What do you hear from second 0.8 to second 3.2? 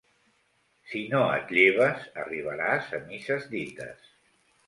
Si no et lleves, arribaràs a